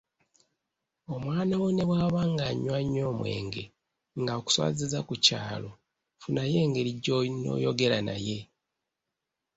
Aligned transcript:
Omwana 1.15 1.53
wo 1.61 1.67
ne 1.73 1.83
bw'aba 1.89 2.21
ng’anywa 2.31 2.77
nnyo 2.83 3.03
omwenge, 3.11 3.63
ng’akuswazizza 4.21 4.99
ku 5.07 5.13
kyalo, 5.25 5.69
funawo 6.21 6.57
engeri 6.65 6.91
gy’onooyogera 7.03 7.97
naye. 8.07 8.39